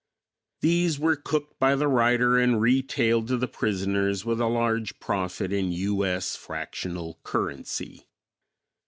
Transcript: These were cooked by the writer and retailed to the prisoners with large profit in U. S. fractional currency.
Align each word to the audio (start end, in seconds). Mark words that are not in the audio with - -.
These 0.61 0.97
were 0.97 1.15
cooked 1.15 1.59
by 1.59 1.75
the 1.75 1.87
writer 1.87 2.39
and 2.39 2.59
retailed 2.59 3.27
to 3.27 3.37
the 3.37 3.47
prisoners 3.47 4.25
with 4.25 4.39
large 4.41 4.99
profit 4.99 5.53
in 5.53 5.71
U. 5.71 6.03
S. 6.03 6.35
fractional 6.35 7.19
currency. 7.21 8.07